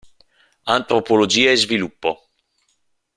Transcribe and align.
Antropologia 0.65 1.51
e 1.51 1.55
Sviluppo. 1.57 2.19